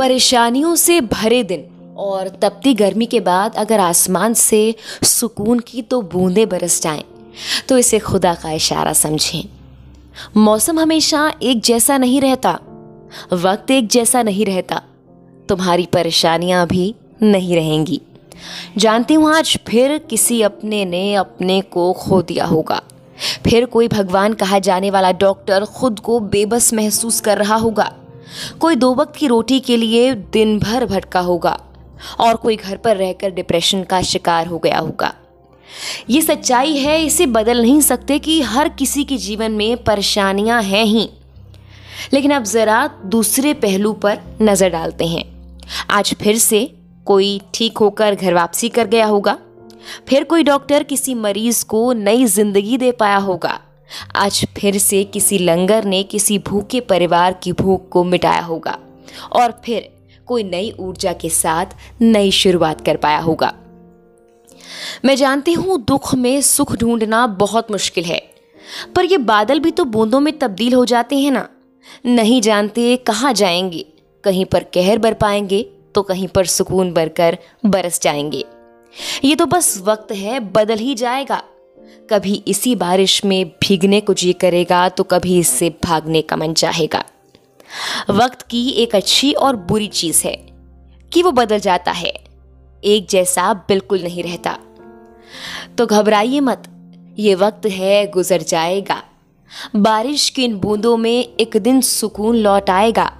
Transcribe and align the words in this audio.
परेशानियों 0.00 0.76
से 0.76 1.00
भरे 1.00 1.42
दिन। 1.42 1.94
और 1.96 2.28
तपती 2.28 2.74
गर्मी 2.74 3.06
के 3.06 3.20
बाद 3.20 3.54
अगर 3.54 3.80
आसमान 3.80 4.34
से 4.34 4.74
सुकून 5.02 5.58
की 5.58 5.82
तो 5.82 6.02
बूंदें 6.02 6.48
बरस 6.48 6.82
जाएँ। 6.82 7.04
तो 7.68 7.78
इसे 7.78 7.98
खुदा 7.98 8.34
का 8.34 8.50
इशारा 8.50 8.92
समझें। 8.92 9.48
मौसम 10.36 10.80
हमेशा 10.80 11.32
एक 11.42 11.60
जैसा 11.62 11.98
नहीं 11.98 12.20
रहता। 12.20 12.58
वक्त 13.32 13.70
एक 13.70 13.88
जैसा 13.88 14.22
नहीं 14.22 14.46
रहता। 14.46 14.82
तुम्हारी 15.48 15.86
परेशानियाँ 15.86 16.66
भी 16.66 16.94
नहीं 17.22 17.56
रहेंगी। 17.56 18.00
जानती 18.76 19.14
हूँ 19.14 19.34
आज 19.34 19.58
फिर 19.68 19.98
किसी 19.98 20.42
अपने 20.42 20.84
ने 20.84 21.14
अपने 21.14 21.60
को 21.60 21.92
खो 21.92 22.22
दिया 22.22 22.44
होगा। 22.44 22.82
फिर 23.44 23.64
कोई 23.64 23.88
भगवान 23.88 24.32
कहा 24.32 24.58
जाने 24.58 24.90
वाला 24.90 25.12
डॉक्टर 25.12 25.64
खुद 25.64 26.00
को 26.00 26.20
बेबस 26.20 26.74
महसूस 26.74 27.20
कर 27.20 27.38
रहा 27.38 27.56
होगा। 27.56 27.92
कोई 28.60 28.74
दो 28.74 28.94
वक्त 28.94 29.16
की 29.16 29.26
रोटी 29.26 29.60
के 29.60 29.76
लिए 29.76 30.14
दिन 30.14 30.58
भर 30.58 30.86
भटका 30.86 31.20
होगा 31.20 31.60
और 32.20 32.36
कोई 32.36 32.56
घर 32.56 32.76
पर 32.76 32.96
रहकर 32.96 33.30
डिप्रेशन 33.30 33.82
का 33.82 34.02
शिकार 34.02 34.46
हो 34.46 34.58
गया 34.58 34.78
होगा। 34.78 35.14
ये 36.10 36.22
सच्चाई 36.22 36.76
है, 36.76 37.04
इसे 37.04 37.26
बदल 37.26 37.62
नहीं 37.62 37.80
सकते 37.80 38.18
कि 38.18 38.40
हर 38.42 38.68
किसी 38.68 39.04
के 39.04 39.16
जीवन 39.16 39.52
में 39.52 39.84
परेशानियाँ 39.84 40.62
हैं 40.62 40.84
ही। 40.84 41.10
लेकिन 42.12 42.30
अब 42.30 42.44
ज़रा 42.44 42.90
दूसरे 43.06 43.54
पहलू 43.54 43.92
पर 43.92 44.18
नज़र 44.42 44.70
डालते 44.70 45.06
हैं। 45.06 45.24
आज 45.90 46.14
फिर 46.14 46.38
से 46.38 46.74
कोई 47.06 47.40
ठीक 47.54 47.78
होकर 47.78 48.14
घर 48.14 48.34
वापसी 48.34 48.68
कर 48.68 48.86
गया 48.86 49.06
होगा। 49.06 49.38
फिर 50.08 50.24
कोई 50.24 50.42
डॉक्टर 50.42 50.82
किसी 50.82 51.14
मरीज़ 51.14 51.64
को 51.64 51.92
नई 51.92 52.24
ज़िंदगी 52.24 52.76
दे 52.78 52.92
पाया 52.92 53.16
होगा। 53.16 53.60
आज 54.16 54.44
फिर 54.58 54.78
से 54.78 55.02
किसी 55.04 55.38
लंगर 55.38 55.84
ने 55.84 56.02
किसी 56.02 56.38
भूखे 56.38 56.80
परिवार 56.80 57.32
की 57.32 57.52
भूख 57.52 57.88
को 57.88 58.04
मिटाया 58.04 58.40
होगा 58.40 58.78
और 59.32 59.60
फिर 59.64 59.88
कोई 60.26 60.42
नई 60.42 60.72
ऊर्जा 60.80 61.12
के 61.12 61.28
साथ 61.28 61.66
नई 62.00 62.30
शुरुआत 62.30 62.80
कर 62.80 62.96
पाया 62.96 63.18
होगा। 63.18 63.52
मैं 65.04 65.14
जानती 65.16 65.52
हूँ 65.52 65.80
दुख 65.84 66.14
में 66.14 66.40
सुख 66.40 66.74
ढूंढना 66.76 67.26
बहुत 67.26 67.70
मुश्किल 67.70 68.04
है, 68.04 68.20
पर 68.96 69.04
ये 69.04 69.18
बादल 69.18 69.60
भी 69.60 69.70
तो 69.70 69.84
बूंदों 69.84 70.20
में 70.20 70.38
तब्दील 70.38 70.74
हो 70.74 70.84
जाते 70.84 71.18
हैं 71.18 71.30
ना। 71.30 71.48
नहीं 72.06 72.40
जानते 72.40 72.96
कहाँ 72.96 73.32
जाएँगे, 73.32 73.84
कहीं 74.24 74.44
पर 74.44 74.64
कहर 74.64 74.98
बर 74.98 75.14
पाएँगे 75.14 75.62
तो 75.94 76.02
कहीं 76.02 76.28
पर 76.28 76.46
सुकून 76.46 76.92
बरकर 76.92 77.38
बरस 77.66 78.00
जाएँगे। 78.00 78.44
ये 79.24 79.34
तो 79.36 79.46
बस 79.46 79.78
वक्त 79.84 80.12
है, 80.12 80.38
बदल 80.40 80.78
ही 80.78 80.94
जाएगा। 80.94 81.42
कभी 82.10 82.34
इसी 82.48 82.74
बारिश 82.76 83.24
में 83.24 83.50
भीगने 83.62 84.00
को 84.00 84.14
जी 84.14 84.32
करेगा 84.32 84.88
तो 84.88 85.04
कभी 85.04 85.38
इससे 85.38 85.68
भागने 85.84 86.22
का 86.22 86.36
मन 86.36 86.52
चाहेगा। 86.52 87.04
वक्त 88.10 88.42
की 88.42 88.68
एक 88.68 88.94
अच्छी 88.94 89.32
और 89.32 89.56
बुरी 89.56 89.86
चीज़ 89.86 90.22
है 90.24 90.34
कि 91.12 91.22
वो 91.22 91.32
बदल 91.32 91.58
जाता 91.58 91.92
है, 91.92 92.12
एक 92.84 93.06
जैसा 93.10 93.52
बिल्कुल 93.68 94.02
नहीं 94.02 94.22
रहता। 94.22 94.58
तो 95.78 95.86
घबराइए 95.86 96.40
मत, 96.40 96.62
ये 97.18 97.34
वक्त 97.34 97.66
है, 97.66 98.06
गुजर 98.06 98.42
जाएगा। 98.42 99.02
बारिश 99.76 100.28
की 100.30 100.44
इन 100.44 100.54
बूंदों 100.54 100.96
में 100.96 101.24
एक 101.40 101.56
दिन 101.56 101.80
सुकून 101.80 102.36
लौट 102.36 102.70
आएगा। 102.70 103.12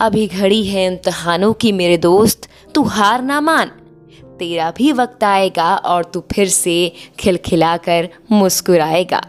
अभी 0.00 0.26
घड़ी 0.26 0.64
है 0.64 0.86
इम्तहानों 0.86 1.52
की, 1.52 1.72
मेरे 1.72 1.98
दोस्त, 1.98 2.48
तू 2.74 2.82
हार 2.84 3.22
ना 3.22 3.40
मान। 3.40 3.70
तेरा 4.38 4.70
भी 4.70 4.92
वक्त 4.92 5.24
आएगा 5.24 5.74
और 5.76 6.04
तू 6.04 6.24
फिर 6.32 6.48
से 6.48 6.92
खिलखिलाकर 7.18 8.08
मुस्कुराएगा। 8.32 9.22